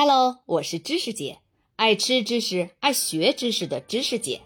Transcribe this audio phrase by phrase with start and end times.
[0.00, 1.38] Hello，我是知识姐，
[1.74, 4.40] 爱吃知识、爱学知识的知识姐。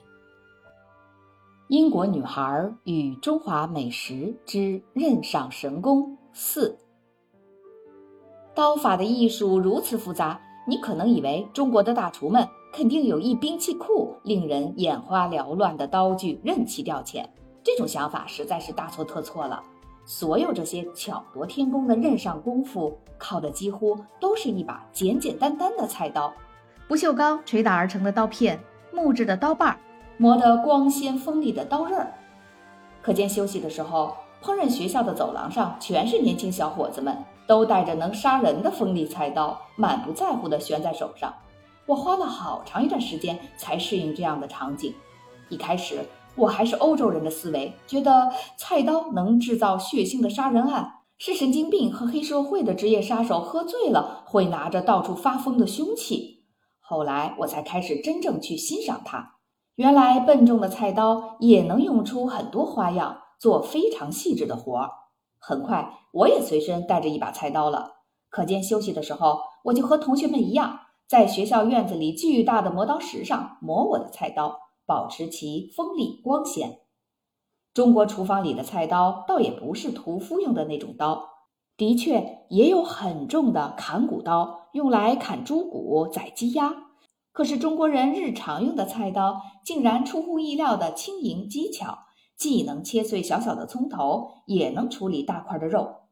[1.68, 6.78] 英国女孩与中华美食之刃上神功四。
[8.54, 17.28] 刀法的艺术如此复杂，你可能以为中国的大厨们肯定有一兵器库，令人眼花缭乱的刀具任其调遣。
[17.62, 19.62] 这种想法实在是大错特错了。
[20.04, 26.32] 所有这些巧夺天工的刃上功夫，靠的几乎都是一把简简单单的菜刀，
[26.88, 28.58] 不锈钢捶打而成的刀片，
[28.92, 29.78] 木质的刀把，
[30.18, 32.12] 磨得光鲜锋利的刀刃儿。
[33.00, 41.32] 课间休息的时候，烹饪学校的走廊上全是年轻小伙子们，都带着能杀人的锋利菜刀，满不在乎地悬在手上。
[41.86, 44.92] 我花了好长一段时间才适应这样的场景。
[45.48, 46.04] 一开始。
[46.34, 56.44] 我还是欧洲人的思维，觉得菜刀能制造血腥的杀人案，是神经病和黑社会的职业杀手喝醉了会拿着到处发疯的凶器。
[56.80, 59.34] 后来我才开始真正去欣赏它。
[59.76, 64.90] 原来笨重的菜刀也能用出很多花样，做非常细致的活儿。
[65.38, 67.92] 很快，我也随身带着一把菜刀了。
[68.30, 74.58] 课间休息的时候，我就和同学们一样，在学校院子里巨大的磨刀石上磨我的菜刀。
[74.92, 76.80] 保持其锋利光鲜。
[77.72, 81.30] 中国厨房里的菜刀倒也不是屠夫用的那种刀，
[81.78, 86.74] 的确也有很重的砍骨刀，用来砍猪骨、宰鸡鸭。
[87.32, 92.00] 可是中国人日常用的菜刀竟然出乎意料的轻盈机巧，
[92.36, 96.02] 既能切碎小小的葱头，也能处理大块的肉。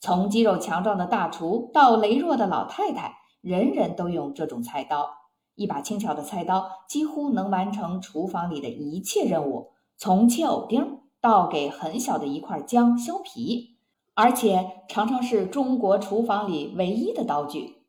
[0.00, 5.21] 从肌肉强壮的大厨到羸弱的老太太，人人都用这种菜刀。
[5.54, 13.76] 一把轻巧的菜刀几乎能完成厨房里的一切任务，从切藕丁到给很小的一块姜削皮，
[14.14, 17.82] 而且常常是中国厨房里唯一的刀具。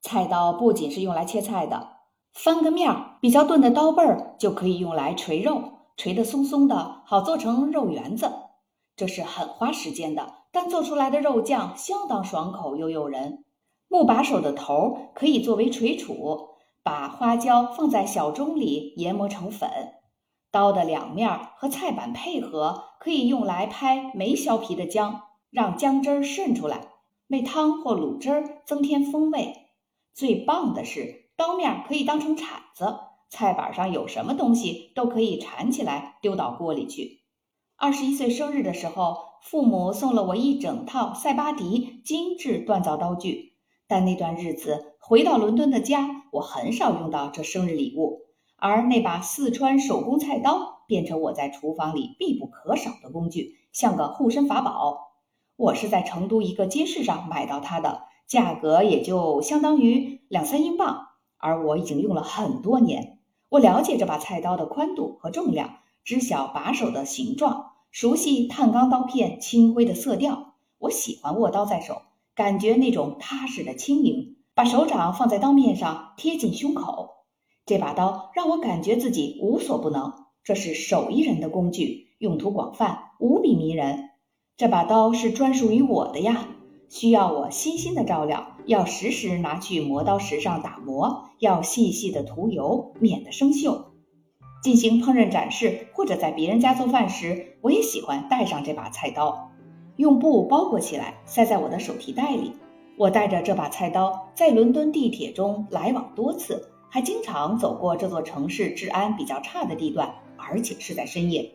[0.00, 1.88] 菜刀不仅是用来切菜的，
[2.32, 5.62] 翻个面儿比较钝的刀背儿就可以用来锤肉，
[5.96, 8.30] 锤得松松的，好做成肉圆子。
[8.96, 13.44] 这是很花时间的，但做出来的肉酱相当爽口又诱人。
[13.88, 16.48] 木把手的头可以作为锤杵。
[16.82, 19.68] 把花椒放在小盅里研磨成粉，
[20.50, 26.88] 刀的两面和菜板配合，可以用来拍没削皮的姜，让姜汁儿渗出来，
[27.28, 29.68] 为汤或卤汁儿增添风味。
[30.14, 32.98] 最棒的是，刀面可以当成铲子，
[33.28, 37.20] 菜板上有什么东西都可以铲起来丢到锅里去。
[37.76, 43.52] 二十一岁生日的时候，父母送了我一整套塞巴迪精致锻造刀具。
[43.86, 48.26] 但那段日子回到伦敦的家，我很少用到这生日礼物，
[48.56, 55.12] 而那把四川手工菜刀变成我在厨房里必不可少的工具，像个护身法宝。
[55.56, 63.18] 我是在成都一个街市上买到它的，价格也就相当于两三英镑，而我已经用了很多年。
[63.48, 70.54] 我了解这把菜刀的宽度和重量，知晓把手的形状，熟悉碳钢刀片清灰的色调。
[70.78, 72.02] 我喜欢握刀在手。
[72.32, 77.24] 感觉那种踏实的轻盈，把手掌放在刀面上，贴近胸口。
[77.64, 80.12] 这把刀让我感觉自己无所不能。
[80.44, 84.10] 这是手艺人的工具，用途广泛，无比迷人。
[84.58, 86.46] 这把刀是专属于我的呀，
[86.90, 93.84] 需要我细心的照料，要时时拿去磨刀石上打磨，要细细的涂油，免得生锈。
[94.62, 99.52] 进行烹饪展示或者在别人家做饭时，我也喜欢带上这把菜刀。
[99.96, 102.52] 用布包裹起来，塞在我的手提袋里。
[103.00, 111.50] 我带着这把菜刀在伦敦地铁中来往多次，还经常走过这座城市治安比较差的地段，而且是在深夜。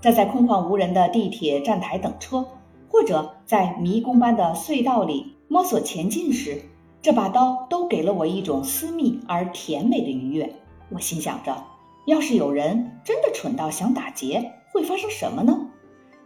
[0.00, 2.46] 站在空旷无人的地铁站台等车，
[2.88, 6.62] 或者在迷宫般的隧道里摸索前进时，
[7.02, 10.54] 这把刀都给了我一种私密而甜美的愉悦。
[10.88, 11.64] 我心想着，
[12.06, 15.68] 要是有人真的蠢到想打劫，会发生什么呢？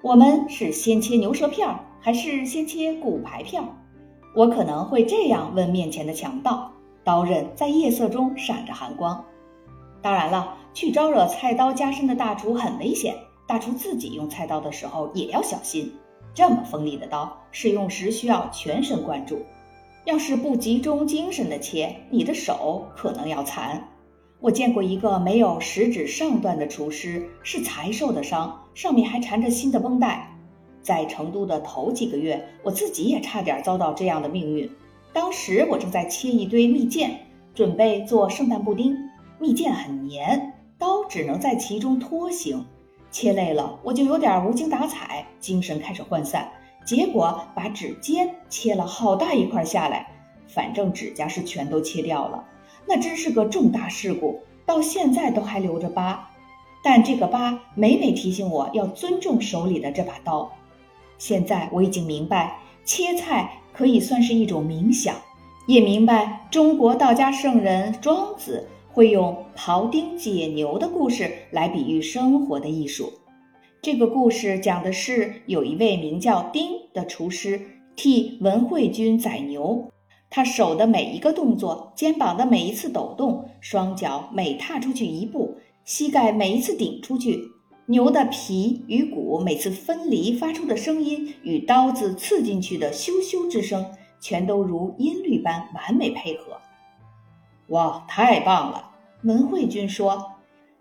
[0.05, 3.69] 我们是先切牛舌片儿，还是先切骨牌片儿？
[4.35, 6.71] 我可能会这样问面前的强盗。
[7.05, 9.25] 刀刃在夜色中闪着寒光。
[10.01, 13.15] 当然了，去招惹菜刀加身的大厨很危险。
[13.47, 15.93] 大厨自己用菜刀的时候也要小心。
[16.33, 19.43] 这么锋利的刀，使用时需要全神贯注。
[20.05, 23.89] 要是不集中精神的切，你的手可能要残。
[24.41, 30.32] 我见过一个没有食指上段的厨师，是才受的伤，上面还缠着新的绷带。
[30.83, 34.71] 在成都的头几个月，我自己也差点遭到这样的命运。
[35.13, 37.11] 当时我正在切一堆蜜饯，
[37.55, 38.97] 准备做圣诞布丁。
[39.39, 42.65] 蜜饯很黏，刀只能在其中拖行。
[43.11, 46.51] 切累了，我就有点无精打采，精神开始涣散，
[46.87, 50.09] 结果把指尖切了好大一块下来。
[50.47, 52.45] 反正指甲是全都切掉了，
[52.87, 56.31] 那真是个重大事故，到现在都还留着疤。
[56.85, 60.51] 但这个疤每每提醒我要尊重手里的这把刀。
[61.23, 65.15] 现在我已经明白，切菜可以算是一种冥想，
[65.69, 73.13] 也明白中国道家圣人庄子会用庖丁解牛的故事来比喻生活的艺术。
[73.81, 77.61] 这个故事讲的是有一位名叫丁的厨师
[77.95, 79.93] 替文惠君宰牛，
[80.29, 87.52] 他手的每一个动作，肩膀的每一次抖动，双脚每踏出去一步，膝盖每一次顶出去。
[87.87, 96.61] 牛的皮与骨每次分离发出的声音，与刀子刺进去的咻咻之声，全都如音律般完美配合。
[97.69, 98.91] 哇，太棒了！
[99.23, 100.37] 文慧君说：“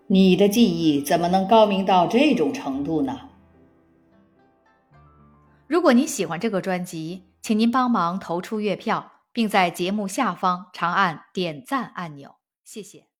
[0.08, 3.28] 你的技艺怎么能高明到这种程度呢？”
[5.66, 13.11] 如果您喜欢这个专辑，请您帮忙投出月票，并在节目下方长按点赞按钮，谢谢。